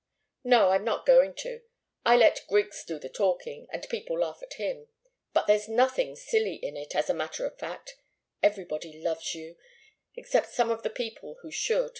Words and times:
"No, 0.43 0.69
I'm 0.69 0.83
not 0.83 1.05
going 1.05 1.35
to. 1.41 1.61
I 2.03 2.17
let 2.17 2.47
Griggs 2.47 2.83
do 2.83 2.97
the 2.97 3.07
talking, 3.07 3.67
and 3.71 3.87
people 3.87 4.17
laugh 4.17 4.39
at 4.41 4.55
him. 4.55 4.87
But 5.31 5.45
there's 5.45 5.69
nothing 5.69 6.15
silly 6.15 6.55
in 6.55 6.75
it, 6.75 6.95
as 6.95 7.07
a 7.07 7.13
matter 7.13 7.45
of 7.45 7.59
fact. 7.59 7.97
Everybody 8.41 8.99
loves 8.99 9.35
you 9.35 9.57
except 10.15 10.53
some 10.55 10.71
of 10.71 10.81
the 10.81 10.89
people 10.89 11.37
who 11.43 11.51
should. 11.51 11.89